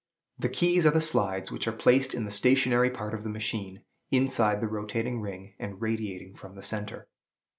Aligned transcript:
The 0.39 0.49
keys 0.49 0.87
are 0.87 0.91
the 0.91 0.99
slides, 0.99 1.51
which 1.51 1.67
are 1.67 1.71
placed 1.71 2.15
in 2.15 2.25
the 2.25 2.31
stationary 2.31 2.89
part 2.89 3.13
of 3.13 3.21
the 3.23 3.29
machine, 3.29 3.83
inside 4.09 4.59
the 4.59 4.65
rotating 4.67 5.21
ring, 5.21 5.53
and 5.59 5.79
radiating 5.79 6.33
from 6.33 6.55
the 6.55 6.63
centre. 6.63 7.07